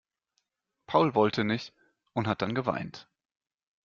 [0.87, 1.75] Paul wollte nicht
[2.13, 3.07] und hat dann geweint.